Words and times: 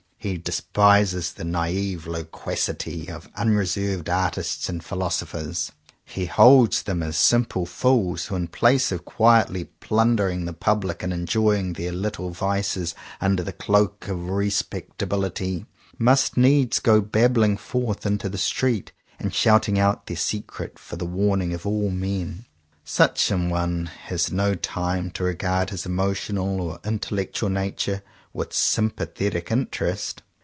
He 0.23 0.37
despises 0.37 1.31
the 1.33 1.43
naive 1.43 2.05
loquacity 2.05 3.09
of 3.09 3.27
unreserved 3.35 4.07
artists 4.07 4.69
and 4.69 4.83
philosophers. 4.85 5.71
He 6.05 6.25
19 6.27 6.27
CONFESSIONS 6.27 6.27
OF 6.27 6.27
TWO 6.27 6.27
BROTHERS 6.27 6.35
holds 6.35 6.83
them 6.83 7.03
as 7.03 7.17
simple 7.17 7.65
fools, 7.65 8.25
who 8.27 8.35
in 8.35 8.47
place 8.49 8.91
of 8.91 9.03
quietly 9.03 9.63
plundering 9.79 10.45
the 10.45 10.53
public 10.53 11.01
and 11.01 11.11
enjoying 11.11 11.73
their 11.73 11.91
little 11.91 12.29
vices 12.29 12.93
under 13.19 13.41
the 13.41 13.51
cloak 13.51 14.07
of 14.09 14.29
re 14.29 14.51
spectability, 14.51 15.65
must 15.97 16.37
needs 16.37 16.77
go 16.79 17.01
babbling 17.01 17.57
forth 17.57 18.05
into 18.05 18.29
the 18.29 18.37
street, 18.37 18.91
and 19.17 19.33
shouting 19.33 19.79
out 19.79 20.05
their 20.05 20.17
secrets 20.17 20.79
for 20.79 20.97
the 20.97 21.05
warning 21.07 21.51
of 21.51 21.65
all 21.65 21.89
men. 21.89 22.45
Such 22.85 23.31
an 23.31 23.49
one 23.49 23.85
has 23.87 24.31
no 24.31 24.53
time 24.53 25.09
to 25.11 25.23
regard 25.23 25.71
his 25.71 25.87
emotional 25.87 26.61
or 26.61 26.79
intellectual 26.85 27.49
nature 27.49 28.03
with 28.33 28.53
"sym 28.53 28.89
pathetic 28.89 29.51
interest." 29.51 30.23